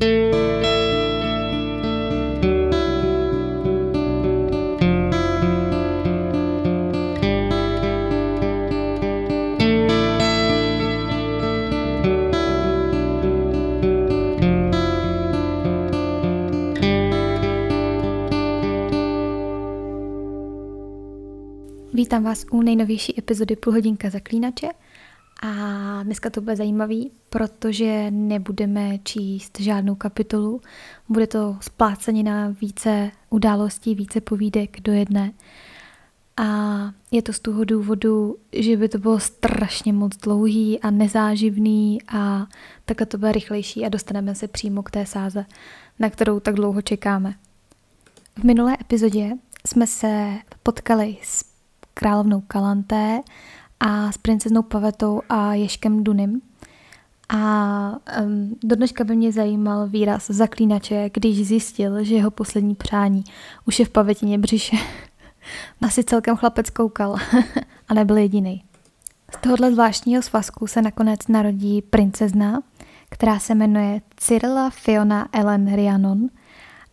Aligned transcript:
Vítám 0.00 0.12
vás 22.24 22.46
u 22.50 22.62
nejnovější 22.62 23.18
epizody 23.18 23.56
Půlhodinka 23.56 24.10
zaklínače 24.10 24.68
a 25.42 26.02
dneska 26.02 26.30
to 26.30 26.40
bude 26.40 26.56
zajímavý, 26.56 27.10
protože 27.30 28.10
nebudeme 28.10 28.98
číst 28.98 29.60
žádnou 29.60 29.94
kapitolu, 29.94 30.60
bude 31.08 31.26
to 31.26 31.56
splácenina 31.60 32.54
více 32.60 33.10
událostí, 33.30 33.94
více 33.94 34.20
povídek 34.20 34.80
do 34.80 34.92
jedné. 34.92 35.32
A 36.36 36.44
je 37.10 37.22
to 37.22 37.32
z 37.32 37.40
toho 37.40 37.64
důvodu, 37.64 38.36
že 38.52 38.76
by 38.76 38.88
to 38.88 38.98
bylo 38.98 39.20
strašně 39.20 39.92
moc 39.92 40.16
dlouhý 40.16 40.80
a 40.80 40.90
nezáživný 40.90 41.98
a 42.08 42.46
takhle 42.84 43.06
to 43.06 43.18
bude 43.18 43.32
rychlejší 43.32 43.86
a 43.86 43.88
dostaneme 43.88 44.34
se 44.34 44.48
přímo 44.48 44.82
k 44.82 44.90
té 44.90 45.06
sáze, 45.06 45.44
na 45.98 46.10
kterou 46.10 46.40
tak 46.40 46.54
dlouho 46.54 46.82
čekáme. 46.82 47.34
V 48.36 48.44
minulé 48.44 48.76
epizodě 48.80 49.30
jsme 49.66 49.86
se 49.86 50.38
potkali 50.62 51.16
s 51.22 51.44
královnou 51.94 52.40
Kalanté 52.40 53.20
a 53.80 54.12
s 54.12 54.18
princeznou 54.18 54.62
Pavetou 54.62 55.22
a 55.28 55.54
Ješkem 55.54 56.04
Dunim. 56.04 56.40
A 57.28 57.92
um, 58.22 58.56
do 58.64 58.76
dneška 58.76 59.04
by 59.04 59.16
mě 59.16 59.32
zajímal 59.32 59.88
výraz 59.88 60.26
zaklínače, 60.26 61.10
když 61.12 61.46
zjistil, 61.46 62.04
že 62.04 62.14
jeho 62.14 62.30
poslední 62.30 62.74
přání 62.74 63.24
už 63.66 63.78
je 63.78 63.84
v 63.84 63.90
pavetině 63.90 64.38
břiše. 64.38 64.76
Asi 65.82 66.04
celkem 66.04 66.36
chlapec 66.36 66.70
koukal 66.70 67.16
a 67.88 67.94
nebyl 67.94 68.16
jediný. 68.16 68.64
Z 69.32 69.40
tohohle 69.40 69.72
zvláštního 69.72 70.22
svazku 70.22 70.66
se 70.66 70.82
nakonec 70.82 71.28
narodí 71.28 71.82
princezna, 71.82 72.60
která 73.10 73.38
se 73.38 73.54
jmenuje 73.54 74.00
Cyrila 74.16 74.70
Fiona 74.70 75.28
Ellen 75.32 75.74
Rhiannon 75.74 76.28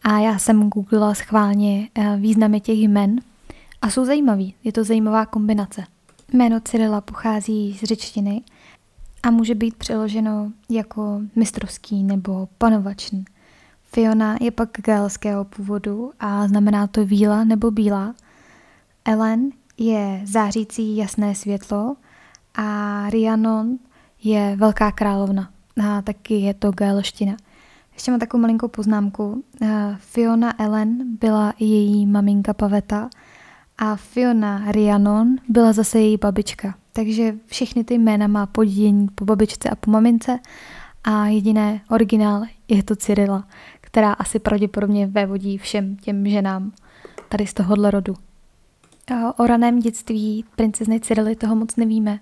a 0.03 0.19
já 0.19 0.37
jsem 0.37 0.69
googlila 0.69 1.13
schválně 1.13 1.89
eh, 1.95 2.17
významy 2.17 2.61
těch 2.61 2.77
jmen 2.77 3.15
a 3.81 3.89
jsou 3.89 4.05
zajímavý. 4.05 4.55
Je 4.63 4.71
to 4.71 4.83
zajímavá 4.83 5.25
kombinace. 5.25 5.83
Jméno 6.35 6.59
Cyrila 6.59 7.01
pochází 7.01 7.73
z 7.73 7.83
řečtiny 7.83 8.41
a 9.23 9.31
může 9.31 9.55
být 9.55 9.75
přeloženo 9.75 10.51
jako 10.69 11.21
mistrovský 11.35 12.03
nebo 12.03 12.47
panovačný. 12.57 13.25
Fiona 13.83 14.37
je 14.41 14.51
pak 14.51 14.69
gaelského 14.81 15.45
původu 15.45 16.11
a 16.19 16.47
znamená 16.47 16.87
to 16.87 17.05
víla 17.05 17.43
nebo 17.43 17.71
bílá. 17.71 18.15
Ellen 19.05 19.49
je 19.77 20.21
zářící 20.23 20.97
jasné 20.97 21.35
světlo 21.35 21.95
a 22.55 23.09
Rhiannon 23.09 23.77
je 24.23 24.55
velká 24.55 24.91
královna. 24.91 25.49
A 25.83 26.01
taky 26.01 26.33
je 26.33 26.53
to 26.53 26.71
gaelština. 26.71 27.35
Ještě 27.93 28.11
mám 28.11 28.19
takovou 28.19 28.41
malinkou 28.41 28.67
poznámku. 28.67 29.43
Fiona 29.97 30.63
Ellen 30.63 31.17
byla 31.19 31.53
její 31.59 32.05
maminka 32.05 32.53
Paveta 32.53 33.09
a 33.77 33.95
Fiona 33.95 34.71
Rhiannon 34.71 35.35
byla 35.49 35.73
zase 35.73 35.99
její 35.99 36.17
babička. 36.17 36.75
Takže 36.93 37.35
všechny 37.45 37.83
ty 37.83 37.93
jména 37.93 38.27
má 38.27 38.45
podědění 38.45 39.07
po 39.15 39.25
babičce 39.25 39.69
a 39.69 39.75
po 39.75 39.91
mamince 39.91 40.39
a 41.03 41.25
jediné 41.25 41.81
originál 41.89 42.43
je 42.67 42.83
to 42.83 42.95
Cyrila, 42.95 43.47
která 43.81 44.13
asi 44.13 44.39
pravděpodobně 44.39 45.07
vévodí 45.07 45.57
všem 45.57 45.97
těm 45.97 46.29
ženám 46.29 46.71
tady 47.29 47.47
z 47.47 47.53
tohohle 47.53 47.91
rodu. 47.91 48.13
O 49.37 49.47
raném 49.47 49.79
dětství 49.79 50.45
princezny 50.55 50.99
Cyrily 50.99 51.35
toho 51.35 51.55
moc 51.55 51.75
nevíme. 51.75 52.19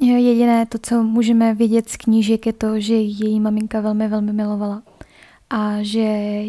Jediné 0.00 0.66
to, 0.66 0.78
co 0.82 1.02
můžeme 1.02 1.54
vědět 1.54 1.88
z 1.88 1.96
knížek, 1.96 2.46
je 2.46 2.52
to, 2.52 2.80
že 2.80 2.94
její 2.94 3.40
maminka 3.40 3.80
velmi, 3.80 4.08
velmi 4.08 4.32
milovala 4.32 4.82
a 5.50 5.76
že 5.80 6.00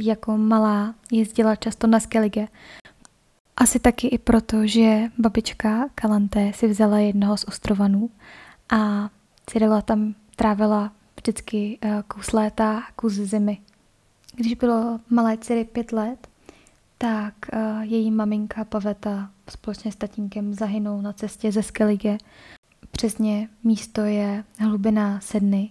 jako 0.04 0.38
malá 0.38 0.96
jezdila 1.12 1.56
často 1.56 1.88
na 1.88 2.00
Skellige, 2.00 2.48
asi 3.68 3.80
taky 3.80 4.08
i 4.08 4.18
proto, 4.18 4.68
že 4.68 5.12
babička 5.18 5.90
Kalanté 5.96 6.52
si 6.56 6.68
vzala 6.68 7.00
jednoho 7.00 7.38
z 7.38 7.44
ostrovanů 7.44 8.10
a 8.70 9.10
Cyrila 9.46 9.82
tam 9.82 10.16
trávila 10.36 10.92
vždycky 11.16 11.78
eh, 11.82 12.04
kus 12.08 12.32
léta, 12.32 12.84
kus 12.96 13.14
zimy. 13.14 13.58
Když 14.36 14.54
bylo 14.54 15.00
malé 15.10 15.38
Cyry 15.38 15.66
pět 15.66 15.92
let, 15.92 16.28
tak 16.98 17.34
uh, 17.54 17.82
její 17.82 18.12
maminka 18.12 18.66
Paveta 18.66 19.30
společně 19.50 19.92
s 19.92 19.96
tatínkem 19.96 20.54
zahynou 20.54 21.02
na 21.02 21.14
cestě 21.14 21.52
ze 21.52 21.64
Skellige. 21.64 22.18
Přesně 22.92 23.50
místo 23.64 24.02
je 24.02 24.44
hlubina 24.60 25.20
Sedny 25.20 25.70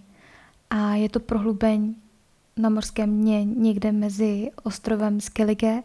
a 0.69 0.95
je 0.95 1.09
to 1.09 1.19
prohlubeň 1.19 1.95
na 2.57 2.69
morském 2.69 3.21
dně 3.21 3.45
někde 3.45 3.91
mezi 3.91 4.51
ostrovem 4.63 5.21
Skellige 5.21 5.83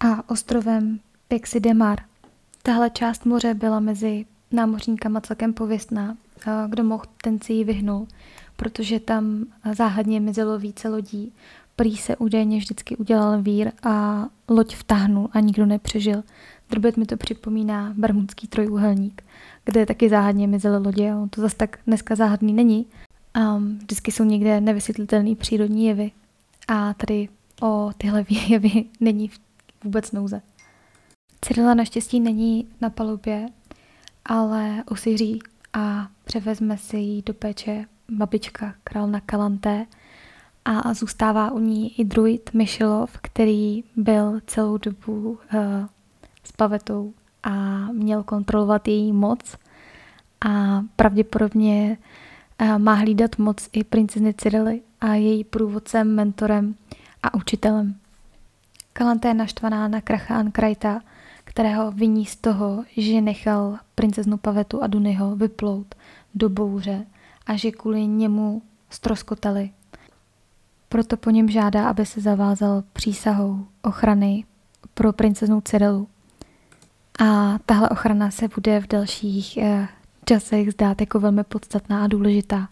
a 0.00 0.30
ostrovem 0.30 1.00
Pixie 1.28 1.60
Demar. 1.60 1.98
Tahle 2.62 2.90
část 2.90 3.26
moře 3.26 3.54
byla 3.54 3.80
mezi 3.80 4.24
námořníkama 4.52 5.20
celkem 5.20 5.52
pověstná. 5.52 6.16
Kdo 6.68 6.84
mohl, 6.84 7.04
ten 7.22 7.40
si 7.40 7.52
ji 7.52 7.64
vyhnul, 7.64 8.06
protože 8.56 9.00
tam 9.00 9.44
záhadně 9.76 10.20
mizelo 10.20 10.58
více 10.58 10.88
lodí. 10.88 11.32
Prý 11.76 11.96
se 11.96 12.16
údajně 12.16 12.58
vždycky 12.58 12.96
udělal 12.96 13.42
vír 13.42 13.72
a 13.82 14.24
loď 14.48 14.76
vtáhnul 14.76 15.28
a 15.32 15.40
nikdo 15.40 15.66
nepřežil. 15.66 16.22
Drbet 16.70 16.96
mi 16.96 17.06
to 17.06 17.16
připomíná 17.16 17.94
Bermudský 17.96 18.46
trojúhelník, 18.46 19.22
kde 19.64 19.86
taky 19.86 20.08
záhadně 20.08 20.46
mizely 20.46 20.84
lodě. 20.84 21.14
On 21.14 21.28
to 21.28 21.40
zase 21.40 21.56
tak 21.56 21.78
dneska 21.86 22.14
záhadný 22.14 22.52
není. 22.52 22.86
Um, 23.36 23.78
vždycky 23.78 24.12
jsou 24.12 24.24
někde 24.24 24.60
nevysvětlitelné 24.60 25.34
přírodní 25.34 25.86
jevy. 25.86 26.10
A 26.68 26.94
tady 26.94 27.28
o 27.62 27.90
tyhle 27.98 28.24
jevy 28.48 28.84
není 29.00 29.30
vůbec 29.84 30.12
nouze. 30.12 30.42
Cyrila 31.48 31.74
naštěstí 31.74 32.20
není 32.20 32.68
na 32.80 32.90
palubě, 32.90 33.46
ale 34.24 34.84
usiří 34.90 35.38
a 35.72 36.08
převezme 36.24 36.78
si 36.78 36.96
ji 36.96 37.22
do 37.22 37.34
péče 37.34 37.84
babička 38.10 38.74
královna 38.84 39.20
Kalanté 39.20 39.86
a 40.64 40.94
zůstává 40.94 41.50
u 41.50 41.58
ní 41.58 42.00
i 42.00 42.04
druid 42.04 42.50
Myšilov, 42.54 43.18
který 43.22 43.84
byl 43.96 44.40
celou 44.46 44.78
dobu 44.78 45.30
uh, 45.30 45.38
s 46.44 46.52
pavetou 46.52 47.12
a 47.42 47.50
měl 47.92 48.22
kontrolovat 48.22 48.88
její 48.88 49.12
moc 49.12 49.56
a 50.48 50.82
pravděpodobně 50.96 51.98
uh, 52.60 52.78
má 52.78 52.94
hlídat 52.94 53.38
moc 53.38 53.68
i 53.72 53.84
princezny 53.84 54.34
Cyrily 54.34 54.80
a 55.00 55.14
její 55.14 55.44
průvodcem, 55.44 56.14
mentorem 56.14 56.74
a 57.22 57.34
učitelem. 57.34 57.94
Kalanté 58.92 59.28
je 59.28 59.34
naštvaná 59.34 59.88
na 59.88 60.00
Krachán 60.00 60.50
Krajta, 60.50 61.00
kterého 61.48 61.92
viní 61.92 62.26
z 62.26 62.36
toho, 62.36 62.84
že 62.96 63.20
nechal 63.20 63.78
princeznu 63.94 64.36
Pavetu 64.36 64.82
a 64.82 64.86
Dunyho 64.86 65.36
vyplout 65.36 65.94
do 66.34 66.48
bouře 66.48 67.06
a 67.46 67.56
že 67.56 67.70
kvůli 67.70 68.06
němu 68.06 68.62
stroskotali. 68.90 69.70
Proto 70.88 71.16
po 71.16 71.30
něm 71.30 71.48
žádá, 71.48 71.88
aby 71.88 72.06
se 72.06 72.20
zavázal 72.20 72.82
přísahou 72.92 73.66
ochrany 73.82 74.44
pro 74.94 75.12
princeznu 75.12 75.60
Cyrilu. 75.60 76.08
A 77.20 77.58
tahle 77.66 77.88
ochrana 77.88 78.30
se 78.30 78.48
bude 78.48 78.80
v 78.80 78.88
dalších 78.88 79.56
eh, 79.56 79.88
časech 80.24 80.72
zdát 80.72 81.00
jako 81.00 81.20
velmi 81.20 81.44
podstatná 81.44 82.04
a 82.04 82.06
důležitá. 82.06 82.68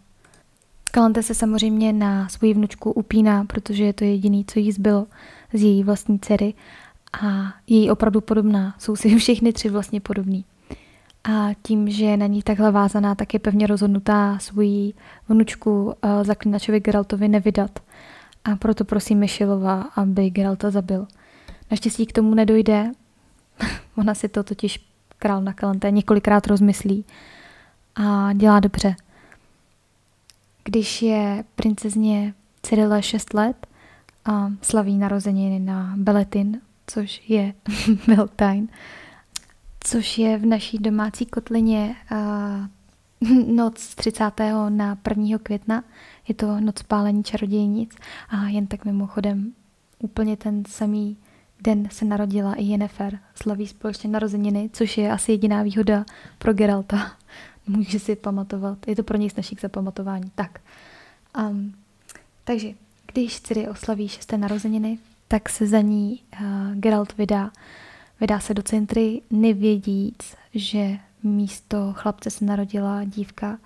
Kalante 0.91 1.23
se 1.23 1.35
samozřejmě 1.35 1.93
na 1.93 2.29
svoji 2.29 2.55
vnučku 2.55 2.93
upíná, 2.93 3.45
protože 3.45 3.85
je 3.85 3.93
to 3.93 4.05
jediný, 4.05 4.45
co 4.45 4.59
jí 4.59 4.73
zbylo 4.73 5.07
z 5.53 5.63
její 5.63 5.85
vlastní 5.85 6.19
dcery 6.19 6.55
a 7.23 7.55
je 7.67 7.77
jí 7.79 7.91
opravdu 7.91 8.21
podobná. 8.21 8.75
Jsou 8.79 8.97
si 8.97 9.17
všechny 9.19 9.53
tři 9.53 9.69
vlastně 9.69 10.01
podobný. 10.01 10.45
A 11.25 11.49
tím, 11.63 11.91
že 11.91 12.05
je 12.05 12.17
na 12.17 12.27
ní 12.27 12.43
takhle 12.43 12.73
vázaná, 12.73 13.15
tak 13.15 13.35
je 13.35 13.41
pevně 13.41 13.67
rozhodnutá 13.67 14.39
svoji 14.39 14.95
vnučku 15.29 15.85
uh, 15.85 15.93
zaklinačovi 16.23 16.81
Geraltovi 16.81 17.29
nevydat. 17.29 17.79
A 18.45 18.57
proto 18.57 18.85
prosím 18.85 19.19
Myšilova, 19.19 19.83
aby 19.83 20.31
Geralta 20.31 20.71
zabil. 20.71 21.07
Naštěstí 21.71 22.07
k 22.07 22.13
tomu 22.13 22.35
nedojde. 22.35 22.93
Ona 23.97 24.15
si 24.15 24.29
to 24.29 24.43
totiž 24.43 24.87
král 25.19 25.43
na 25.43 25.53
Kalanté 25.53 25.91
několikrát 25.91 26.47
rozmyslí 26.47 27.05
a 27.97 28.33
dělá 28.33 28.61
dobře. 28.61 28.95
Když 30.65 31.03
je 31.03 31.45
princezně 31.55 32.35
Cyrila 32.63 33.01
6 33.01 33.35
let 33.35 33.67
a 34.25 34.53
slaví 34.63 34.99
narozeniny 34.99 35.59
na 35.59 35.95
Beletin 35.97 36.61
což 36.87 37.23
je 37.29 37.55
Beltane, 38.07 38.67
což 39.85 40.19
je 40.19 40.39
v 40.39 40.47
naší 40.47 40.79
domácí 40.79 41.27
kotlině 41.27 41.97
uh, 42.13 43.47
noc 43.55 43.79
z 43.79 43.95
30. 43.95 44.25
na 44.69 44.99
1. 45.09 45.39
května. 45.43 45.85
Je 46.29 46.35
to 46.35 46.61
noc 46.61 46.83
pálení 46.83 47.25
čarodějnic 47.25 47.97
a 48.29 48.49
jen 48.49 48.67
tak 48.67 48.85
mimochodem 48.85 49.53
úplně 49.99 50.37
ten 50.37 50.65
samý 50.69 51.17
den 51.61 51.89
se 51.91 52.05
narodila 52.05 52.55
i 52.55 52.65
Jennifer. 52.65 53.19
Slaví 53.35 53.67
společně 53.67 54.11
narozeniny, 54.11 54.71
což 54.73 54.99
je 54.99 55.13
asi 55.13 55.33
jediná 55.33 55.63
výhoda 55.63 56.05
pro 56.39 56.53
Geralta. 56.53 57.13
Může 57.67 57.99
si 57.99 58.17
pamatovat. 58.17 58.89
Je 58.89 58.97
to 58.97 59.03
pro 59.03 59.17
něj 59.17 59.31
snažší 59.31 59.57
k 59.57 59.61
zapamatování. 59.61 60.31
Tak. 60.35 60.61
Um, 61.39 61.75
takže, 62.45 62.69
když 63.13 63.41
Ciri 63.41 63.69
oslaví 63.69 64.09
šesté 64.09 64.39
narozeniny, 64.39 64.99
tak 65.29 65.49
se 65.49 65.67
za 65.67 65.81
ní 65.81 66.23
uh, 66.41 66.75
Geralt 66.75 67.17
vydá. 67.17 67.51
Vydá 68.21 68.41
se 68.41 68.55
do 68.55 68.63
centry, 68.63 69.23
nevědíc, 69.31 70.37
že 70.55 70.99
místo 71.23 71.93
chlapce 71.97 72.31
se 72.31 72.45
narodila 72.45 73.05
dívka 73.05 73.59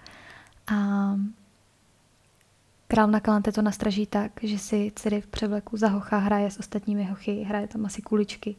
a 0.67 1.15
král 2.89 3.09
na 3.09 3.21
kalante 3.21 3.53
to 3.53 3.63
nastraží 3.63 4.07
tak, 4.07 4.33
že 4.43 4.59
si 4.59 4.93
Ciri 4.97 5.21
v 5.21 5.27
převleku 5.27 5.77
za 5.77 5.89
hocha 5.89 6.19
hraje 6.19 6.51
s 6.51 6.59
ostatními 6.59 7.05
hochy, 7.05 7.43
hraje 7.43 7.69
tam 7.69 7.87
asi 7.87 8.03
kuličky 8.03 8.57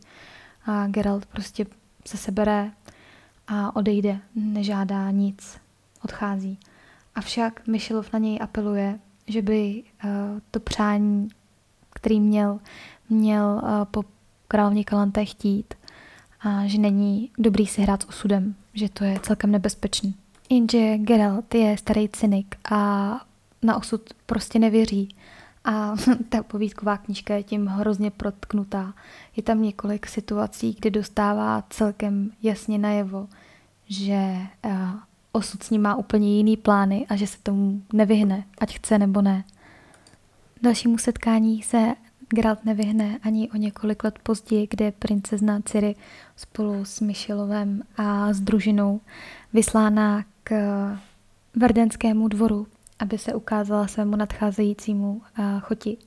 a 0.65 0.87
Geralt 0.87 1.25
prostě 1.25 1.65
se 2.05 2.17
sebere 2.17 2.71
a 3.47 3.75
odejde, 3.75 4.19
nežádá 4.35 5.11
nic, 5.11 5.57
odchází. 6.03 6.59
Avšak 7.15 7.67
Myšilov 7.67 8.13
na 8.13 8.19
něj 8.19 8.39
apeluje, 8.41 8.99
že 9.27 9.41
by 9.41 9.83
uh, 10.03 10.09
to 10.51 10.59
přání, 10.59 11.27
který 12.01 12.19
měl, 12.19 12.59
měl 13.09 13.61
uh, 13.63 13.85
po 13.85 14.03
královně 14.47 14.83
Kalanté 14.83 15.25
chtít 15.25 15.73
a 16.41 16.67
že 16.67 16.77
není 16.77 17.29
dobrý 17.37 17.67
si 17.67 17.81
hrát 17.81 18.01
s 18.01 18.09
osudem, 18.09 18.55
že 18.73 18.89
to 18.89 19.03
je 19.03 19.19
celkem 19.19 19.51
nebezpečný. 19.51 20.15
Jenže 20.49 20.97
Geralt 20.97 21.55
je 21.55 21.77
starý 21.77 22.09
cynik 22.09 22.55
a 22.71 23.11
na 23.61 23.77
osud 23.77 24.01
prostě 24.25 24.59
nevěří. 24.59 25.15
A 25.65 25.95
ta 26.29 26.43
povídková 26.43 26.97
knížka 26.97 27.35
je 27.35 27.43
tím 27.43 27.67
hrozně 27.67 28.11
protknutá. 28.11 28.93
Je 29.35 29.43
tam 29.43 29.61
několik 29.61 30.07
situací, 30.07 30.77
kdy 30.79 30.91
dostává 30.91 31.63
celkem 31.69 32.31
jasně 32.43 32.77
najevo, 32.77 33.27
že 33.87 34.37
uh, 34.65 34.71
osud 35.31 35.63
s 35.63 35.69
ním 35.69 35.81
má 35.81 35.95
úplně 35.95 36.37
jiný 36.37 36.57
plány 36.57 37.05
a 37.09 37.15
že 37.15 37.27
se 37.27 37.37
tomu 37.43 37.81
nevyhne, 37.93 38.43
ať 38.57 38.75
chce 38.75 38.97
nebo 38.97 39.21
ne. 39.21 39.43
Dalšímu 40.61 40.97
setkání 40.97 41.61
se 41.63 41.95
Geralt 42.29 42.65
nevyhne 42.65 43.19
ani 43.23 43.49
o 43.49 43.57
několik 43.57 44.03
let 44.03 44.19
později, 44.23 44.67
kde 44.69 44.91
princezna 44.91 45.61
Ciri 45.65 45.95
spolu 46.35 46.85
s 46.85 46.99
Michelovem 46.99 47.83
a 47.97 48.33
s 48.33 48.39
družinou 48.39 49.01
vyslána 49.53 50.25
k 50.43 50.53
Verdenskému 51.55 52.27
dvoru, 52.27 52.67
aby 52.99 53.17
se 53.17 53.33
ukázala 53.33 53.87
svému 53.87 54.15
nadcházejícímu 54.15 55.21
choti. 55.59 55.97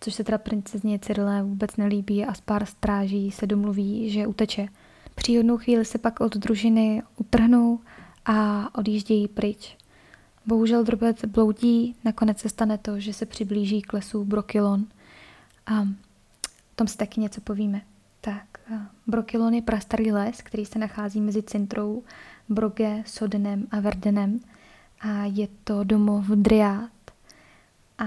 Což 0.00 0.14
se 0.14 0.24
teda 0.24 0.38
princezně 0.38 0.98
Cyrilé 0.98 1.42
vůbec 1.42 1.76
nelíbí 1.76 2.24
a 2.24 2.34
z 2.34 2.40
pár 2.40 2.66
stráží 2.66 3.30
se 3.30 3.46
domluví, 3.46 4.10
že 4.10 4.26
uteče. 4.26 4.68
Příhodnou 5.14 5.56
chvíli 5.56 5.84
se 5.84 5.98
pak 5.98 6.20
od 6.20 6.36
družiny 6.36 7.02
utrhnou 7.16 7.80
a 8.24 8.68
odjíždějí 8.78 9.28
pryč. 9.28 9.76
Bohužel 10.46 10.84
drobec 10.84 11.24
bloudí, 11.24 11.96
nakonec 12.04 12.38
se 12.38 12.48
stane 12.48 12.78
to, 12.78 13.00
že 13.00 13.12
se 13.12 13.26
přiblíží 13.26 13.82
k 13.82 13.92
lesu 13.92 14.24
Brokilon– 14.24 14.86
a 15.66 15.80
o 15.80 16.76
tom 16.76 16.88
si 16.88 16.96
taky 16.96 17.20
něco 17.20 17.40
povíme. 17.40 17.80
Tak, 18.20 18.60
Brokilon 19.06 19.54
je 19.54 19.62
prastarý 19.62 20.12
les, 20.12 20.42
který 20.42 20.66
se 20.66 20.78
nachází 20.78 21.20
mezi 21.20 21.42
centrou 21.42 22.02
Broge, 22.48 23.02
Sodenem 23.06 23.66
a 23.70 23.80
Verdenem 23.80 24.40
a 25.00 25.24
je 25.24 25.48
to 25.64 25.84
domov 25.84 26.26
Driád. 26.26 26.90
A 27.98 28.06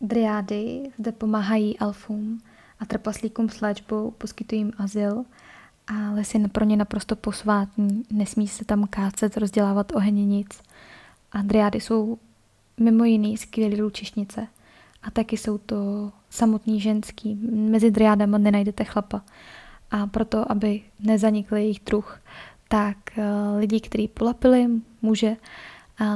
Driády 0.00 0.92
zde 0.98 1.12
pomáhají 1.12 1.78
alfům 1.78 2.42
a 2.80 2.86
trpaslíkům 2.86 3.48
s 3.48 3.60
léčbou, 3.60 4.10
poskytují 4.10 4.60
jim 4.60 4.72
azyl 4.78 5.24
a 5.86 6.10
les 6.10 6.34
je 6.34 6.48
pro 6.48 6.64
ně 6.64 6.76
naprosto 6.76 7.16
posvátný, 7.16 8.02
nesmí 8.12 8.48
se 8.48 8.64
tam 8.64 8.86
kácet, 8.86 9.36
rozdělávat 9.36 9.92
oheň 9.92 10.28
nic. 10.28 10.60
A 11.32 11.42
Driády 11.42 11.80
jsou 11.80 12.18
mimo 12.80 13.04
jiný 13.04 13.36
skvělý 13.36 13.82
lučišnice 13.82 14.46
a 15.02 15.10
taky 15.10 15.36
jsou 15.36 15.58
to 15.58 16.12
samotný 16.30 16.80
ženský. 16.80 17.34
Mezi 17.50 17.90
driádama 17.90 18.38
nenajdete 18.38 18.84
chlapa. 18.84 19.22
A 19.90 20.06
proto, 20.06 20.52
aby 20.52 20.82
nezanikl 21.00 21.56
jejich 21.56 21.80
druh, 21.86 22.20
tak 22.68 22.96
uh, 23.16 23.24
lidi, 23.58 23.80
kteří 23.80 24.08
polapili, 24.08 24.66
muže, 25.02 25.36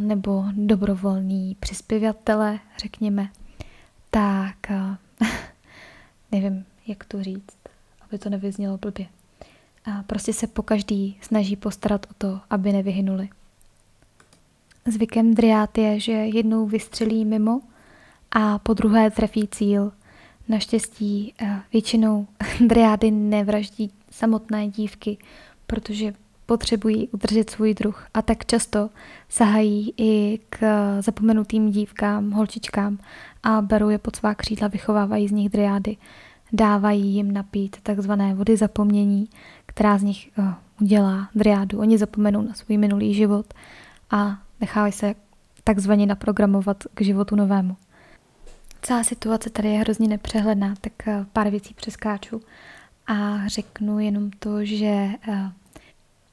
nebo 0.01 0.45
dobrovolní 0.53 1.57
přispěvatele, 1.61 2.59
řekněme, 2.79 3.29
tak 4.11 4.57
uh, 4.71 5.29
nevím, 6.33 6.65
jak 6.87 7.05
to 7.05 7.23
říct, 7.23 7.59
aby 8.01 8.19
to 8.19 8.31
nevyznělo 8.31 8.79
blbě. 8.79 9.07
A 9.85 10.03
prostě 10.03 10.33
se 10.33 10.47
po 10.47 10.63
každý 10.63 11.19
snaží 11.21 11.57
postarat 11.57 12.07
o 12.11 12.15
to, 12.19 12.41
aby 12.51 12.73
nevyhynuli. 12.73 13.29
Zvykem 14.87 15.35
driát 15.35 15.79
je, 15.79 16.01
že 16.01 16.13
jednou 16.13 16.67
vystřelí 16.67 17.25
mimo 17.25 17.61
a 18.31 18.59
po 18.59 18.75
druhé 18.75 19.11
trefí 19.11 19.49
cíl. 19.49 19.93
Naštěstí 20.49 21.35
eh, 21.43 21.61
většinou 21.73 22.27
driády 22.67 23.11
nevraždí 23.11 23.93
samotné 24.11 24.69
dívky, 24.69 25.19
protože 25.67 26.15
potřebují 26.47 27.09
udržet 27.09 27.51
svůj 27.51 27.75
druh 27.75 28.07
a 28.15 28.23
tak 28.23 28.47
často 28.47 28.91
sahají 29.29 29.95
i 29.97 30.39
k 30.51 30.59
zapomenutým 31.01 31.71
dívkám, 31.71 32.31
holčičkám 32.31 32.99
a 33.43 33.61
berou 33.61 33.89
je 33.89 33.99
pod 33.99 34.17
svá 34.17 34.35
křídla, 34.35 34.69
vychovávají 34.69 35.29
z 35.29 35.33
nich 35.33 35.49
driády. 35.49 35.97
Dávají 36.53 37.15
jim 37.15 37.33
napít 37.33 37.77
takzvané 37.83 38.35
vody 38.35 38.57
zapomnění, 38.57 39.29
která 39.67 39.99
z 39.99 40.03
nich 40.03 40.31
uh, 40.39 40.53
udělá 40.81 41.29
driádu. 41.35 41.79
Oni 41.79 41.99
zapomenou 41.99 42.43
na 42.43 42.55
svůj 42.55 42.79
minulý 42.79 43.15
život 43.15 43.55
a 44.11 44.39
nechávají 44.61 44.93
se 44.93 45.15
takzvaně 45.65 46.07
naprogramovat 46.07 46.85
k 46.95 47.01
životu 47.01 47.37
novému. 47.37 47.77
Celá 48.83 49.05
situace 49.05 49.51
tady 49.51 49.69
je 49.69 49.81
hrozně 49.81 50.09
nepřehledná, 50.09 50.75
tak 50.81 51.09
eh, 51.09 51.27
pár 51.33 51.51
věcí 51.51 51.75
přeskáču 51.75 52.43
a 53.07 53.49
řeknu 53.49 53.99
jenom 53.99 54.31
to, 54.31 54.65
že 54.65 55.09
eh, 55.29 55.53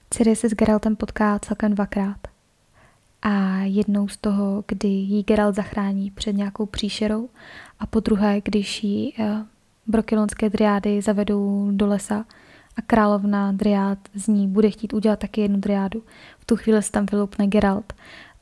Ciri 0.09 0.35
se 0.35 0.49
s 0.49 0.53
Geraltem 0.53 0.95
potká 0.95 1.39
celkem 1.39 1.75
dvakrát. 1.75 2.17
A 3.21 3.57
jednou 3.57 4.07
z 4.07 4.17
toho, 4.17 4.63
kdy 4.67 4.87
jí 4.87 5.23
Geralt 5.23 5.55
zachrání 5.55 6.11
před 6.11 6.33
nějakou 6.33 6.65
příšerou 6.65 7.29
a 7.79 7.85
po 7.85 7.99
druhé, 7.99 8.41
když 8.41 8.83
jí 8.83 9.13
eh, 9.19 9.45
brokilonské 9.87 10.49
driády 10.49 11.01
zavedou 11.01 11.71
do 11.71 11.87
lesa 11.87 12.25
a 12.75 12.81
královna 12.81 13.51
driád 13.51 13.97
z 14.13 14.27
ní 14.27 14.47
bude 14.47 14.69
chtít 14.69 14.93
udělat 14.93 15.19
taky 15.19 15.41
jednu 15.41 15.59
driádu. 15.59 16.03
V 16.39 16.45
tu 16.45 16.55
chvíli 16.55 16.83
se 16.83 16.91
tam 16.91 17.05
vyloupne 17.11 17.47
Geralt. 17.47 17.93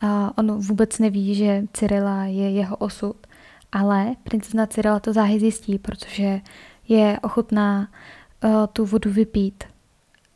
A 0.02 0.38
on 0.38 0.52
vůbec 0.52 1.00
neví, 1.00 1.36
že 1.36 1.64
Cyrila 1.74 2.24
je 2.24 2.52
jeho 2.52 2.78
osud 2.78 3.16
ale 3.76 4.16
princezna 4.24 4.66
Cyrila 4.66 5.00
to 5.00 5.14
záhy 5.14 5.40
zjistí, 5.40 5.80
protože 5.80 6.42
je 6.88 7.20
ochotná 7.24 7.88
uh, 8.44 8.52
tu 8.74 8.86
vodu 8.86 9.12
vypít 9.12 9.64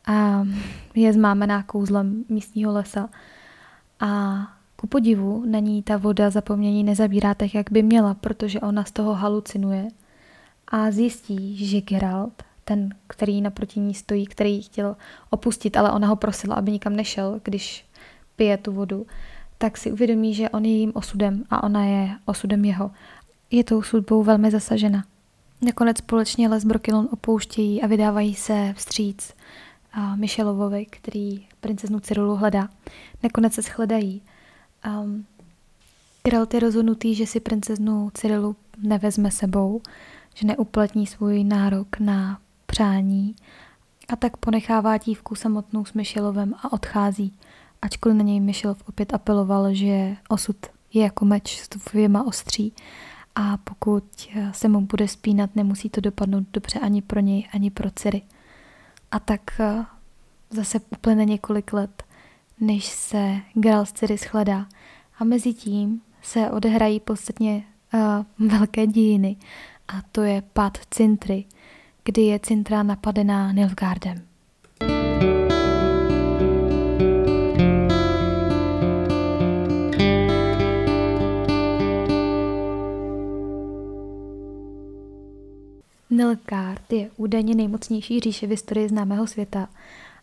a 0.06 0.46
je 0.94 1.12
zmámená 1.12 1.62
kouzlem 1.62 2.24
místního 2.28 2.72
lesa. 2.72 3.08
A 4.00 4.38
ku 4.76 4.86
podivu 4.86 5.44
na 5.46 5.58
ní 5.58 5.82
ta 5.82 5.96
voda 5.96 6.30
zapomnění 6.30 6.84
nezabírá 6.84 7.34
tak, 7.34 7.54
jak 7.54 7.72
by 7.72 7.82
měla, 7.82 8.14
protože 8.14 8.60
ona 8.60 8.84
z 8.84 8.92
toho 8.92 9.14
halucinuje 9.14 9.88
a 10.70 10.90
zjistí, 10.90 11.66
že 11.66 11.80
Geralt, 11.80 12.42
ten, 12.64 12.94
který 13.06 13.40
naproti 13.40 13.80
ní 13.80 13.94
stojí, 13.94 14.26
který 14.26 14.54
ji 14.54 14.62
chtěl 14.62 14.96
opustit, 15.30 15.76
ale 15.76 15.92
ona 15.92 16.08
ho 16.08 16.16
prosila, 16.16 16.54
aby 16.54 16.72
nikam 16.72 16.96
nešel, 16.96 17.40
když 17.44 17.84
pije 18.36 18.56
tu 18.56 18.72
vodu, 18.72 19.06
tak 19.58 19.78
si 19.78 19.92
uvědomí, 19.92 20.34
že 20.34 20.48
on 20.48 20.64
je 20.64 20.70
jejím 20.70 20.92
osudem 20.94 21.44
a 21.50 21.62
ona 21.62 21.84
je 21.84 22.10
osudem 22.26 22.64
jeho 22.64 22.90
je 23.50 23.64
tou 23.64 23.82
sudbou 23.82 24.22
velmi 24.22 24.50
zasažena. 24.50 25.04
Nakonec 25.62 25.98
společně 25.98 26.48
Les 26.48 26.64
Brokilon 26.64 27.08
opouštějí 27.12 27.82
a 27.82 27.86
vydávají 27.86 28.34
se 28.34 28.74
vstříc 28.76 29.34
Michelovovi, 30.16 30.86
který 30.86 31.46
princeznu 31.60 32.00
Cyrulu 32.00 32.36
hledá. 32.36 32.68
Nakonec 33.22 33.54
se 33.54 33.62
shledají. 33.62 34.22
Um, 35.02 35.26
Geralt 36.24 36.54
je 36.54 36.60
rozhodnutý, 36.60 37.14
že 37.14 37.26
si 37.26 37.40
princeznu 37.40 38.10
Cyrilu 38.14 38.56
nevezme 38.82 39.30
sebou, 39.30 39.82
že 40.34 40.46
neuplatní 40.46 41.06
svůj 41.06 41.44
nárok 41.44 41.98
na 41.98 42.40
přání 42.66 43.36
a 44.08 44.16
tak 44.16 44.36
ponechává 44.36 44.96
dívku 44.96 45.34
samotnou 45.34 45.84
s 45.84 45.92
Michelovem 45.92 46.54
a 46.62 46.72
odchází, 46.72 47.34
ačkoliv 47.82 48.18
na 48.18 48.24
něj 48.24 48.40
Michelov 48.40 48.82
opět 48.88 49.14
apeloval, 49.14 49.74
že 49.74 50.16
osud 50.28 50.56
je 50.92 51.02
jako 51.02 51.24
meč 51.24 51.60
s 51.60 51.68
dvěma 51.68 52.26
ostří 52.26 52.72
a 53.34 53.56
pokud 53.56 54.04
se 54.52 54.68
mu 54.68 54.80
bude 54.80 55.08
spínat, 55.08 55.56
nemusí 55.56 55.90
to 55.90 56.00
dopadnout 56.00 56.44
dobře 56.52 56.78
ani 56.78 57.02
pro 57.02 57.20
něj, 57.20 57.48
ani 57.52 57.70
pro 57.70 57.90
dcery. 57.90 58.22
A 59.10 59.18
tak 59.18 59.60
eh, 59.60 59.84
zase 60.50 60.80
uplyne 60.90 61.24
několik 61.24 61.72
let, 61.72 62.02
než 62.60 62.84
se 62.86 63.36
Geralt 63.54 63.88
z 63.88 63.92
Ciri 63.92 64.16
shledá. 64.16 64.66
A 65.18 65.24
mezi 65.24 65.54
tím 65.54 66.00
se 66.22 66.50
odehrají 66.50 67.00
podstatně 67.00 67.64
uh, 67.94 68.48
velké 68.48 68.86
dějiny. 68.86 69.36
A 69.92 70.02
to 70.12 70.22
je 70.22 70.42
pad 70.52 70.78
Cintry, 70.90 71.44
kdy 72.04 72.22
je 72.22 72.38
Cintra 72.38 72.82
napadená 72.82 73.52
Nilfgaardem. 73.52 74.22
Nilfgaard 86.10 86.92
je 86.92 87.10
údajně 87.16 87.54
nejmocnější 87.54 88.20
říše 88.20 88.46
v 88.46 88.50
historii 88.50 88.88
známého 88.88 89.26
světa 89.26 89.68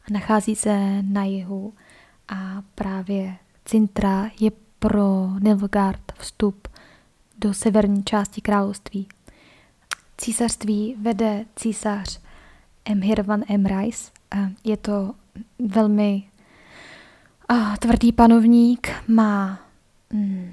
a 0.09 0.13
nachází 0.13 0.55
se 0.55 1.01
na 1.01 1.23
jihu 1.23 1.73
a 2.27 2.63
právě 2.75 3.35
Cintra 3.65 4.29
je 4.39 4.51
pro 4.79 5.29
Nilfgaard 5.39 6.11
vstup 6.17 6.67
do 7.37 7.53
severní 7.53 8.03
části 8.03 8.41
království. 8.41 9.07
Císařství 10.17 10.95
vede 11.01 11.45
císař 11.55 12.19
Emhir 12.85 13.21
van 13.21 13.43
Emrys. 13.49 14.11
Je 14.63 14.77
to 14.77 15.13
velmi 15.59 16.23
tvrdý 17.79 18.11
panovník, 18.11 18.89
má 19.07 19.59
mm, 20.13 20.51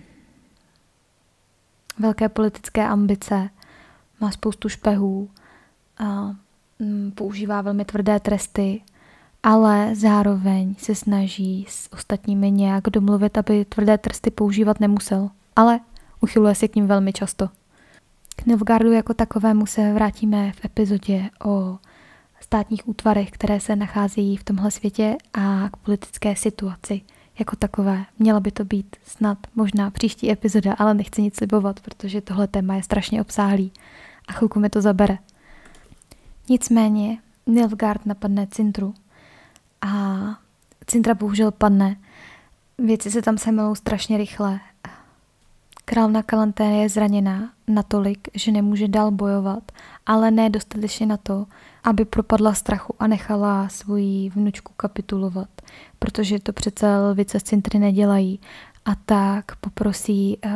velké 1.99 2.29
politické 2.29 2.89
ambice, 2.89 3.51
má 4.21 4.31
spoustu 4.31 4.69
špehů, 4.69 5.31
mm, 6.79 7.13
používá 7.15 7.61
velmi 7.61 7.85
tvrdé 7.85 8.21
tresty, 8.21 8.83
ale 9.43 9.95
zároveň 9.95 10.75
se 10.79 10.95
snaží 10.95 11.67
s 11.69 11.93
ostatními 11.93 12.51
nějak 12.51 12.85
domluvit, 12.85 13.39
aby 13.39 13.65
tvrdé 13.65 13.99
tresty 13.99 14.31
používat 14.31 14.81
nemusel. 14.81 15.31
Ale 15.57 15.81
uchyluje 16.21 16.55
se 16.55 16.69
k 16.69 16.77
ním 16.77 16.87
velmi 16.87 17.13
často. 17.13 17.49
K 18.37 18.47
Nilfgaardu 18.47 18.93
jako 18.93 19.15
takovému 19.15 19.67
se 19.67 19.93
vrátíme 19.93 20.53
v 20.53 20.65
epizodě 20.65 21.31
o 21.45 21.79
státních 22.41 22.89
útvarech, 22.89 23.31
které 23.31 23.61
se 23.61 23.77
nacházejí 23.77 24.37
v 24.37 24.45
tomhle 24.45 24.71
světě 24.71 25.17
a 25.35 25.69
k 25.69 25.77
politické 25.77 26.37
situaci 26.37 27.01
jako 27.39 27.57
takové. 27.57 28.05
Měla 28.19 28.41
by 28.41 28.51
to 28.51 28.65
být 28.65 28.97
snad 29.07 29.39
možná 29.55 29.91
příští 29.91 30.31
epizoda, 30.31 30.75
ale 30.79 30.95
nechci 30.95 31.23
nic 31.23 31.37
slibovat, 31.37 31.81
protože 31.81 32.21
tohle 32.21 32.47
téma 32.47 32.75
je 32.75 32.83
strašně 32.83 33.21
obsáhlý 33.21 33.73
a 34.29 34.33
chvilku 34.33 34.61
mi 34.61 34.71
to 34.71 34.81
zabere. 34.81 35.19
Nicméně 36.49 37.19
Nilfgaard 37.47 38.07
napadne 38.07 38.47
Cintru 38.47 38.95
a 39.81 40.15
Cintra 40.87 41.15
bohužel 41.15 41.51
padne. 41.51 41.97
Věci 42.79 43.11
se 43.11 43.23
tam 43.23 43.39
semelou 43.39 43.75
strašně 43.75 44.17
rychle. 44.17 44.61
Královna 45.85 46.23
Kalanté 46.23 46.65
je 46.65 46.89
zraněná 46.89 47.53
natolik, 47.69 48.29
že 48.35 48.53
nemůže 48.53 48.89
dál 48.89 49.11
bojovat, 49.11 49.73
ale 50.07 50.31
ne 50.31 50.51
dostatečně 50.51 51.07
na 51.07 51.17
to, 51.17 51.47
aby 51.85 52.05
propadla 52.05 52.55
strachu 52.55 52.95
a 52.99 53.07
nechala 53.07 53.69
svoji 53.69 54.31
vnučku 54.31 54.73
kapitulovat, 54.77 55.49
protože 55.99 56.39
to 56.39 56.53
přece 56.53 56.99
lvice 56.99 57.41
z 57.41 57.43
Cintry 57.43 57.79
nedělají. 57.79 58.41
A 58.85 58.95
tak 58.95 59.57
poprosí 59.57 60.39
uh, 60.45 60.53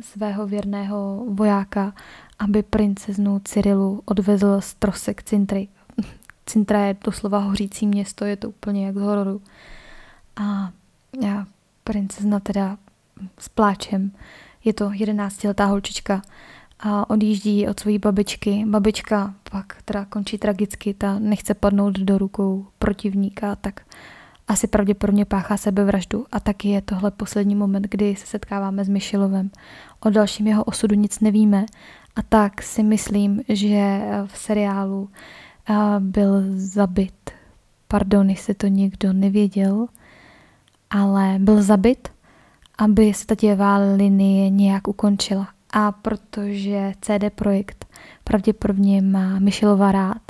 svého 0.00 0.46
věrného 0.46 1.24
vojáka, 1.28 1.94
aby 2.38 2.62
princeznu 2.62 3.40
Cyrilu 3.44 4.02
odvezl 4.04 4.60
z 4.60 4.74
trosek 4.74 5.22
Cintry. 5.22 5.68
Cintra 6.46 6.80
je 6.80 6.96
doslova 7.04 7.38
hořící 7.38 7.86
město, 7.86 8.24
je 8.24 8.36
to 8.36 8.48
úplně 8.48 8.86
jak 8.86 8.96
z 8.96 9.00
hororu. 9.00 9.42
A 10.36 10.70
já, 11.22 11.46
princezna 11.84 12.40
teda 12.40 12.76
s 13.38 13.48
pláčem, 13.48 14.12
je 14.64 14.72
to 14.72 14.90
jedenáctiletá 14.92 15.64
holčička, 15.64 16.22
a 16.84 17.10
odjíždí 17.10 17.68
od 17.68 17.80
své 17.80 17.98
babičky. 17.98 18.64
Babička 18.66 19.34
pak 19.50 19.82
teda 19.84 20.04
končí 20.04 20.38
tragicky, 20.38 20.94
ta 20.94 21.18
nechce 21.18 21.54
padnout 21.54 21.98
do 21.98 22.18
rukou 22.18 22.66
protivníka, 22.78 23.56
tak 23.56 23.80
asi 24.48 24.66
pravděpodobně 24.66 25.24
páchá 25.24 25.56
sebevraždu 25.56 26.26
a 26.32 26.40
taky 26.40 26.68
je 26.68 26.82
tohle 26.82 27.10
poslední 27.10 27.54
moment, 27.54 27.86
kdy 27.90 28.16
se 28.16 28.26
setkáváme 28.26 28.84
s 28.84 28.88
Myšilovem. 28.88 29.50
O 30.00 30.10
dalším 30.10 30.46
jeho 30.46 30.64
osudu 30.64 30.94
nic 30.94 31.20
nevíme 31.20 31.66
a 32.16 32.22
tak 32.22 32.62
si 32.62 32.82
myslím, 32.82 33.42
že 33.48 34.00
v 34.26 34.38
seriálu 34.38 35.08
byl 35.98 36.42
zabit. 36.54 37.30
Pardon, 37.88 38.30
jestli 38.30 38.54
to 38.54 38.66
někdo 38.66 39.12
nevěděl, 39.12 39.86
ale 40.90 41.36
byl 41.38 41.62
zabit, 41.62 42.08
aby 42.78 43.14
se 43.14 43.26
ta 43.26 43.34
děvá 43.34 43.76
linie 43.76 44.50
nějak 44.50 44.88
ukončila. 44.88 45.48
A 45.72 45.92
protože 45.92 46.92
CD 47.00 47.30
Projekt 47.34 47.86
pravděpodobně 48.24 49.02
má 49.02 49.38
Michelova 49.38 49.92
rád, 49.92 50.22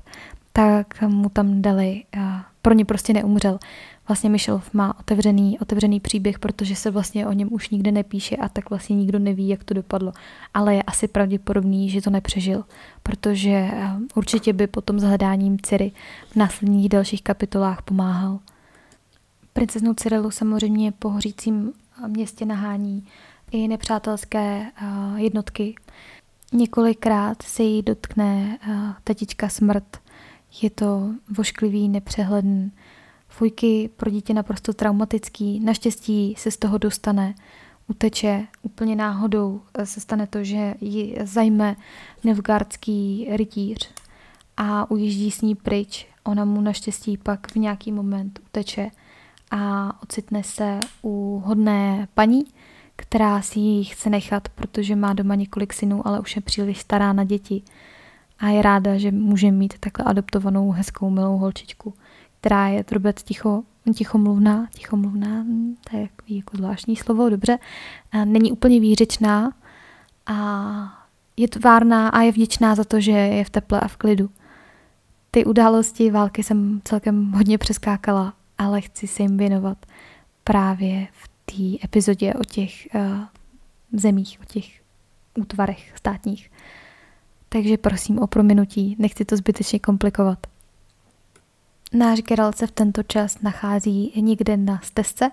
tak 0.53 1.03
mu 1.03 1.29
tam 1.29 1.63
dali, 1.63 2.05
pro 2.63 2.75
ně 2.75 2.85
prostě 2.85 3.13
neumřel 3.13 3.59
vlastně 4.09 4.31
Michelov 4.31 4.75
má 4.75 4.99
otevřený, 5.01 5.59
otevřený 5.59 6.01
příběh, 6.01 6.39
protože 6.39 6.77
se 6.77 6.91
vlastně 6.91 7.27
o 7.27 7.33
něm 7.33 7.49
už 7.53 7.71
nikde 7.71 7.93
nepíše 7.93 8.37
a 8.37 8.49
tak 8.49 8.71
vlastně 8.71 8.97
nikdo 8.97 9.19
neví, 9.19 9.49
jak 9.49 9.65
to 9.65 9.75
dopadlo. 9.75 10.13
Ale 10.55 10.75
je 10.75 10.83
asi 10.83 11.09
pravděpodobný, 11.09 11.91
že 11.91 12.03
to 12.03 12.11
nepřežil, 12.11 12.65
protože 13.03 13.71
určitě 14.15 14.53
by 14.53 14.67
potom 14.67 15.01
s 15.01 15.03
hledáním 15.03 15.59
Ciri 15.59 15.93
v 16.31 16.37
následních 16.37 16.89
dalších 16.89 17.23
kapitolách 17.23 17.83
pomáhal. 17.83 18.39
Princeznu 19.53 19.95
Cyrilu 19.95 20.31
samozřejmě 20.31 20.93
po 20.93 21.09
hořícím 21.09 21.73
městě 22.07 22.45
nahání 22.45 23.07
i 23.51 23.69
nepřátelské 23.69 24.67
eh, 24.77 24.87
jednotky. 25.17 25.75
Několikrát 26.53 27.43
se 27.43 27.63
jí 27.63 27.83
dotkne 27.83 28.59
eh, 28.63 28.95
tetička 29.05 29.49
smrt. 29.49 29.99
Je 30.63 30.71
to 30.71 31.11
vošklivý, 31.37 31.89
nepřehledný 31.89 32.73
Fujky 33.33 33.91
pro 33.97 34.11
dítě 34.11 34.35
naprosto 34.35 34.73
traumatický. 34.73 35.61
Naštěstí 35.61 36.35
se 36.39 36.51
z 36.51 36.57
toho 36.57 36.79
dostane, 36.79 37.35
uteče 37.89 38.47
úplně 38.63 38.97
náhodou. 38.97 39.61
Se 39.85 40.01
stane 40.01 40.27
to, 40.27 40.45
že 40.45 40.75
ji 40.81 41.17
zajme 41.23 41.77
nevgardský 42.25 43.29
rytíř 43.31 43.91
a 44.57 44.91
ujíždí 44.91 45.31
s 45.31 45.41
ní 45.41 45.55
pryč. 45.55 46.07
Ona 46.25 46.45
mu 46.45 46.61
naštěstí 46.61 47.17
pak 47.17 47.53
v 47.53 47.57
nějaký 47.57 47.93
moment 47.93 48.41
uteče 48.47 48.91
a 49.53 49.93
ocitne 50.03 50.43
se 50.43 50.81
u 51.03 51.43
hodné 51.47 52.09
paní, 52.15 52.45
která 52.97 53.43
si 53.43 53.59
ji 53.59 53.85
chce 53.85 54.11
nechat, 54.11 54.49
protože 54.49 54.97
má 54.97 55.13
doma 55.13 55.35
několik 55.35 55.73
synů, 55.73 56.07
ale 56.07 56.21
už 56.21 56.37
je 56.37 56.43
příliš 56.43 56.81
stará 56.81 57.13
na 57.13 57.25
děti. 57.25 57.63
A 58.39 58.49
je 58.49 58.63
ráda, 58.63 58.99
že 58.99 59.13
může 59.13 59.51
mít 59.51 59.79
takhle 59.79 60.05
adoptovanou 60.05 60.71
hezkou 60.71 61.11
milou 61.11 61.39
holčičku 61.39 61.95
která 62.43 62.69
je 62.69 62.85
trobec 62.85 63.23
ticho, 63.23 63.63
tichomluvná, 63.95 64.67
tichomluvná, 64.75 65.43
hm, 65.43 65.77
to 65.91 65.97
je 65.97 66.09
takový 66.09 66.37
jako 66.37 66.57
zvláštní 66.57 66.97
slovo, 66.97 67.29
dobře, 67.29 67.59
není 68.25 68.53
úplně 68.53 68.81
výřečná 68.81 69.53
a 70.27 70.99
je 71.37 71.49
tvárná 71.49 72.09
a 72.09 72.21
je 72.21 72.33
vděčná 72.33 72.75
za 72.75 72.85
to, 72.85 73.01
že 73.01 73.13
je 73.13 73.45
v 73.45 73.51
teple 73.51 73.81
a 73.81 73.89
v 73.89 73.97
klidu. 73.97 74.31
Ty 75.31 75.45
události 75.45 76.11
války 76.11 76.43
jsem 76.43 76.81
celkem 76.85 77.33
hodně 77.33 77.59
přeskákala, 77.59 78.35
ale 78.63 78.81
chci 78.81 79.07
se 79.07 79.23
jim 79.23 79.37
věnovat 79.37 79.87
právě 80.45 81.09
v 81.13 81.29
té 81.45 81.85
epizodě 81.85 82.35
o 82.35 82.45
těch 82.45 82.89
uh, 82.95 83.01
zemích, 83.93 84.39
o 84.43 84.45
těch 84.45 84.83
útvarech 85.39 85.93
státních. 85.97 86.51
Takže 87.49 87.77
prosím 87.77 88.19
o 88.19 88.27
prominutí, 88.27 88.97
nechci 88.99 89.25
to 89.25 89.37
zbytečně 89.37 89.79
komplikovat. 89.79 90.47
Náš 91.93 92.23
Geralt 92.23 92.57
se 92.57 92.67
v 92.67 92.71
tento 92.71 93.03
čas 93.03 93.43
nachází 93.43 94.13
někde 94.17 94.57
na 94.57 94.81
stezce, 94.81 95.31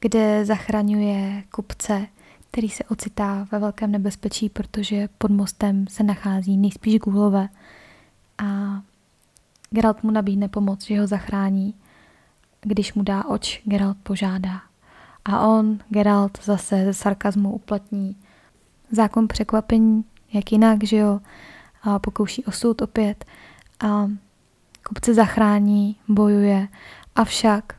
kde 0.00 0.44
zachraňuje 0.44 1.44
kupce, 1.54 2.06
který 2.50 2.68
se 2.68 2.84
ocitá 2.84 3.48
ve 3.52 3.58
velkém 3.58 3.92
nebezpečí, 3.92 4.48
protože 4.48 5.08
pod 5.18 5.30
mostem 5.30 5.86
se 5.86 6.02
nachází 6.02 6.56
nejspíš 6.56 6.98
gulové. 6.98 7.48
A 8.38 8.82
Geralt 9.70 10.02
mu 10.02 10.10
nabídne 10.10 10.48
pomoc, 10.48 10.86
že 10.86 11.00
ho 11.00 11.06
zachrání. 11.06 11.74
Když 12.62 12.94
mu 12.94 13.02
dá 13.02 13.24
oč, 13.24 13.62
Geralt 13.64 13.96
požádá. 14.02 14.60
A 15.24 15.46
on, 15.46 15.78
Geralt, 15.88 16.38
zase 16.44 16.84
ze 16.84 16.94
sarkazmu 16.94 17.52
uplatní 17.52 18.16
zákon 18.90 19.28
překvapení, 19.28 20.04
jak 20.32 20.52
jinak, 20.52 20.84
že 20.84 20.96
jo, 20.96 21.20
a 21.82 21.98
pokouší 21.98 22.44
osud 22.44 22.82
opět. 22.82 23.24
A 23.80 24.10
Kupce 24.88 25.14
zachrání, 25.14 25.96
bojuje, 26.08 26.68
avšak 27.16 27.74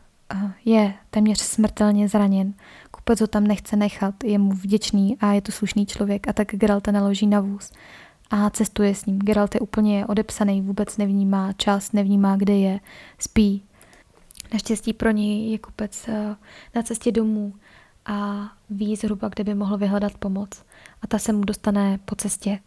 je 0.66 0.94
téměř 1.10 1.40
smrtelně 1.40 2.08
zraněn. 2.08 2.54
Kupec 2.92 3.22
ho 3.22 3.28
tam 3.28 3.44
nechce 3.44 3.76
nechat, 3.76 4.24
je 4.24 4.38
mu 4.38 4.52
vděčný 4.52 5.18
a 5.20 5.32
je 5.32 5.42
to 5.42 5.52
slušný 5.52 5.86
člověk 5.86 6.28
a 6.28 6.34
tak 6.34 6.48
Geralta 6.48 6.92
naloží 6.92 7.28
na 7.28 7.40
vůz 7.40 7.72
a 8.32 8.50
cestuje 8.50 8.96
s 8.96 9.06
ním. 9.06 9.20
Geralt 9.20 9.56
je 9.56 9.62
úplně 9.62 10.06
odepsaný, 10.06 10.62
vůbec 10.62 10.98
nevnímá 10.98 11.54
čas, 11.54 11.92
nevnímá, 11.92 12.36
kde 12.36 12.54
je, 12.54 12.80
spí. 13.20 13.64
Naštěstí 14.54 14.94
pro 14.94 15.12
něj 15.12 15.52
je 15.52 15.58
kupec 15.58 16.08
eh, 16.08 16.36
na 16.76 16.84
cestě 16.84 17.12
domů 17.12 17.54
a 18.06 18.50
ví 18.70 18.96
zhruba, 18.96 19.30
kde 19.30 19.44
by 19.44 19.56
mohl 19.56 19.78
vyhledat 19.78 20.14
pomoc. 20.18 20.64
A 21.02 21.08
ta 21.08 21.20
se 21.20 21.34
mu 21.34 21.44
dostane 21.44 22.00
po 22.06 22.16
cestě 22.16 22.60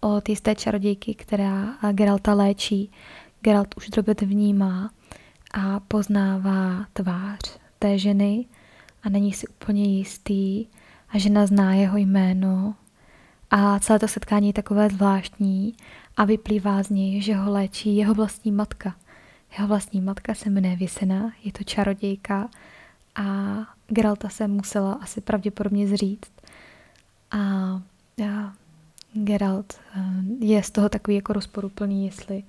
od 0.00 0.28
jisté 0.28 0.54
čarodějky, 0.54 1.14
která 1.14 1.78
Geralta 1.92 2.34
léčí. 2.34 2.90
Geralt 3.40 3.74
už 3.76 3.88
drobet 3.88 4.20
vnímá 4.20 4.90
a 5.54 5.80
poznává 5.80 6.86
tvář 6.92 7.58
té 7.78 7.98
ženy 7.98 8.46
a 9.02 9.08
není 9.08 9.32
si 9.32 9.46
úplně 9.46 9.84
jistý 9.84 10.66
a 11.08 11.18
žena 11.18 11.46
zná 11.46 11.74
jeho 11.74 11.96
jméno 11.96 12.74
a 13.50 13.78
celé 13.78 13.98
to 13.98 14.08
setkání 14.08 14.46
je 14.46 14.52
takové 14.52 14.88
zvláštní 14.88 15.74
a 16.16 16.24
vyplývá 16.24 16.82
z 16.82 16.90
něj, 16.90 17.22
že 17.22 17.34
ho 17.34 17.52
léčí 17.52 17.96
jeho 17.96 18.14
vlastní 18.14 18.52
matka. 18.52 18.94
Jeho 19.52 19.68
vlastní 19.68 20.00
matka 20.00 20.34
se 20.34 20.50
jmenuje 20.50 20.76
Vysena, 20.76 21.32
je 21.44 21.52
to 21.52 21.64
čarodějka 21.64 22.48
a 23.14 23.24
Geralta 23.88 24.28
se 24.28 24.48
musela 24.48 24.92
asi 24.92 25.20
pravděpodobně 25.20 25.88
zříct. 25.88 26.32
A, 27.30 27.38
a 27.38 28.52
Geralt 29.12 29.80
eh, 29.96 30.02
je 30.40 30.62
z 30.62 30.70
toho 30.70 30.88
takový 30.88 31.14
jako 31.14 31.32
rozporuplný, 31.32 32.06
jestli 32.06 32.42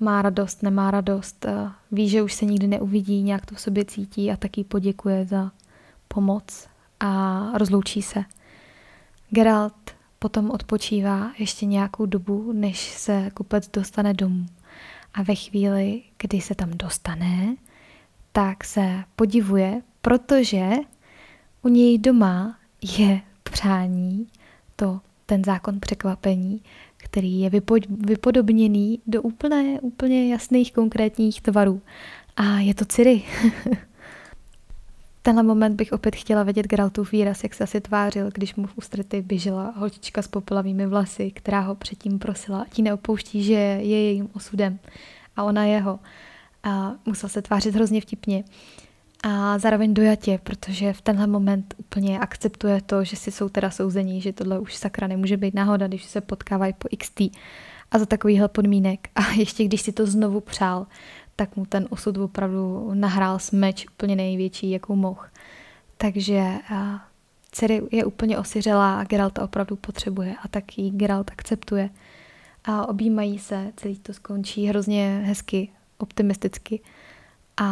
má 0.00 0.22
radost, 0.22 0.62
nemá 0.62 0.90
radost, 0.90 1.46
ví, 1.92 2.08
že 2.08 2.22
už 2.22 2.34
se 2.34 2.44
nikdy 2.44 2.66
neuvidí, 2.66 3.22
nějak 3.22 3.46
to 3.46 3.54
v 3.54 3.60
sobě 3.60 3.84
cítí 3.84 4.32
a 4.32 4.36
taky 4.36 4.64
poděkuje 4.64 5.26
za 5.26 5.50
pomoc 6.08 6.68
a 7.00 7.42
rozloučí 7.58 8.02
se. 8.02 8.24
Geralt 9.30 9.96
potom 10.18 10.50
odpočívá 10.50 11.32
ještě 11.38 11.66
nějakou 11.66 12.06
dobu, 12.06 12.52
než 12.52 12.90
se 12.90 13.30
kupec 13.34 13.68
dostane 13.68 14.14
domů. 14.14 14.46
A 15.16 15.22
ve 15.22 15.34
chvíli, 15.34 16.02
kdy 16.18 16.40
se 16.40 16.54
tam 16.54 16.70
dostane, 16.70 17.56
tak 18.32 18.64
se 18.64 19.04
podivuje, 19.16 19.82
protože 20.00 20.70
u 21.62 21.68
něj 21.68 21.98
doma 21.98 22.58
je 22.98 23.20
přání, 23.42 24.26
to 24.76 25.00
ten 25.26 25.44
zákon 25.44 25.80
překvapení, 25.80 26.60
který 26.96 27.40
je 27.40 27.50
vypodobněný 27.88 29.00
do 29.06 29.22
úplně, 29.22 29.80
úplně 29.80 30.32
jasných 30.32 30.72
konkrétních 30.72 31.40
tvarů. 31.40 31.82
A 32.36 32.58
je 32.58 32.74
to 32.74 32.84
Ciri. 32.84 33.22
tenhle 35.26 35.42
moment 35.42 35.74
bych 35.76 35.92
opět 35.92 36.16
chtěla 36.16 36.42
vědět 36.42 36.66
Geraltův 36.66 37.12
výraz, 37.12 37.42
jak 37.42 37.54
se 37.54 37.64
asi 37.64 37.80
tvářil, 37.80 38.30
když 38.34 38.54
mu 38.54 38.66
v 38.66 38.78
ústrety 38.78 39.22
běžela 39.22 39.74
holčička 39.76 40.22
s 40.22 40.28
popelavými 40.28 40.86
vlasy, 40.86 41.30
která 41.30 41.60
ho 41.60 41.74
předtím 41.74 42.18
prosila, 42.18 42.66
ti 42.72 42.82
neopouští, 42.82 43.42
že 43.42 43.54
je 43.54 44.02
jejím 44.02 44.28
osudem 44.34 44.78
a 45.36 45.42
ona 45.42 45.64
jeho. 45.64 45.98
A 46.62 46.92
musel 47.06 47.28
se 47.28 47.42
tvářit 47.42 47.74
hrozně 47.74 48.00
vtipně. 48.00 48.44
A 49.24 49.58
zároveň 49.58 49.94
dojatě, 49.94 50.40
protože 50.42 50.92
v 50.92 51.00
tenhle 51.00 51.26
moment 51.26 51.74
úplně 51.78 52.18
akceptuje 52.18 52.80
to, 52.86 53.04
že 53.04 53.16
si 53.16 53.30
jsou 53.30 53.48
teda 53.48 53.70
souzení, 53.70 54.20
že 54.20 54.32
tohle 54.32 54.58
už 54.58 54.74
sakra 54.76 55.06
nemůže 55.06 55.36
být 55.36 55.54
náhoda, 55.54 55.86
když 55.86 56.04
se 56.04 56.20
potkávají 56.20 56.72
po 56.72 56.88
XT 56.98 57.20
a 57.90 57.98
za 57.98 58.06
takovýhle 58.06 58.48
podmínek. 58.48 59.08
A 59.14 59.30
ještě 59.30 59.64
když 59.64 59.80
si 59.80 59.92
to 59.92 60.06
znovu 60.06 60.40
přál, 60.40 60.86
tak 61.36 61.56
mu 61.56 61.66
ten 61.66 61.86
osud 61.90 62.16
opravdu 62.16 62.90
nahrál 62.94 63.38
smeč 63.38 63.86
úplně 63.86 64.16
největší, 64.16 64.70
jakou 64.70 64.96
mohl. 64.96 65.22
Takže 65.96 66.54
dcery 67.52 67.82
je 67.90 68.04
úplně 68.04 68.38
osiřelá 68.38 69.00
a 69.00 69.04
Geralt 69.04 69.38
opravdu 69.38 69.76
potřebuje 69.76 70.34
a 70.42 70.48
tak 70.48 70.78
ji 70.78 70.90
Geralt 70.90 71.30
akceptuje. 71.30 71.90
A 72.64 72.88
objímají 72.88 73.38
se, 73.38 73.72
celý 73.76 73.98
to 73.98 74.12
skončí 74.12 74.66
hrozně 74.66 75.22
hezky, 75.24 75.68
optimisticky 75.98 76.80
a, 77.56 77.64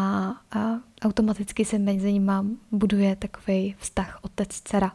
a 0.53 0.81
automaticky 1.03 1.65
se 1.65 1.79
mezi 1.79 2.13
nimi 2.13 2.33
buduje 2.73 3.17
takový 3.17 3.75
vztah 3.79 4.19
otec-dcera. 4.23 4.91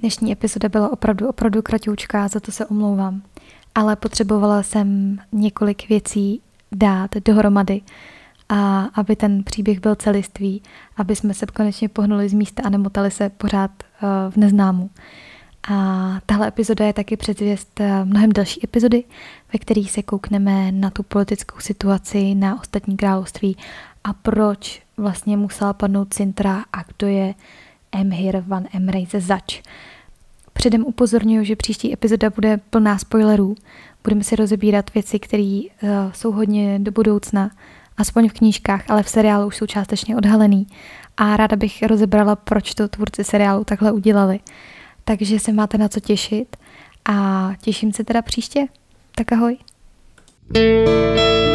Dnešní 0.00 0.32
epizoda 0.32 0.68
byla 0.68 0.92
opravdu, 0.92 1.28
opravdu 1.28 1.62
kratoučká, 1.62 2.28
za 2.28 2.40
to 2.40 2.52
se 2.52 2.66
omlouvám. 2.66 3.22
Ale 3.74 3.96
potřebovala 3.96 4.62
jsem 4.62 5.18
několik 5.32 5.88
věcí 5.88 6.42
dát 6.74 7.10
dohromady, 7.24 7.80
a 8.48 8.80
aby 8.94 9.16
ten 9.16 9.44
příběh 9.44 9.80
byl 9.80 9.94
celistvý, 9.94 10.62
aby 10.96 11.16
jsme 11.16 11.34
se 11.34 11.46
konečně 11.46 11.88
pohnuli 11.88 12.28
z 12.28 12.32
místa 12.32 12.62
a 12.66 12.68
nemotali 12.68 13.10
se 13.10 13.28
pořád 13.28 13.70
uh, 14.02 14.32
v 14.32 14.36
neznámu. 14.36 14.90
A 15.70 15.74
tahle 16.26 16.48
epizoda 16.48 16.86
je 16.86 16.92
taky 16.92 17.16
předzvěst 17.16 17.80
uh, 17.80 17.86
mnohem 18.04 18.32
další 18.32 18.64
epizody, 18.64 19.04
ve 19.52 19.58
kterých 19.58 19.90
se 19.90 20.02
koukneme 20.02 20.72
na 20.72 20.90
tu 20.90 21.02
politickou 21.02 21.60
situaci 21.60 22.34
na 22.34 22.60
ostatní 22.60 22.96
království 22.96 23.56
a 24.04 24.12
proč 24.12 24.82
vlastně 24.96 25.36
musela 25.36 25.72
padnout 25.72 26.14
Sintra 26.14 26.64
a 26.72 26.82
kdo 26.82 27.06
je 27.06 27.34
Emhir 27.92 28.44
van 28.46 28.64
Emrejze 28.72 29.20
zač. 29.20 29.62
Předem 30.52 30.84
upozorňuji, 30.84 31.44
že 31.44 31.56
příští 31.56 31.92
epizoda 31.92 32.30
bude 32.30 32.56
plná 32.56 32.98
spoilerů, 32.98 33.54
Budeme 34.04 34.24
si 34.24 34.36
rozebírat 34.36 34.94
věci, 34.94 35.18
které 35.18 35.60
uh, 35.82 35.88
jsou 36.12 36.32
hodně 36.32 36.78
do 36.78 36.92
budoucna, 36.92 37.50
aspoň 37.96 38.28
v 38.28 38.32
knížkách, 38.32 38.90
ale 38.90 39.02
v 39.02 39.08
seriálu 39.08 39.46
už 39.46 39.56
jsou 39.56 39.66
částečně 39.66 40.16
odhalený. 40.16 40.66
A 41.16 41.36
ráda 41.36 41.56
bych 41.56 41.82
rozebrala, 41.82 42.36
proč 42.36 42.74
to 42.74 42.88
tvůrci 42.88 43.24
seriálu 43.24 43.64
takhle 43.64 43.92
udělali. 43.92 44.40
Takže 45.04 45.38
se 45.38 45.52
máte 45.52 45.78
na 45.78 45.88
co 45.88 46.00
těšit 46.00 46.56
a 47.04 47.50
těším 47.62 47.92
se 47.92 48.04
teda 48.04 48.22
příště. 48.22 48.66
Tak 49.14 49.32
ahoj. 49.32 49.56
thank 50.52 51.48
you 51.48 51.53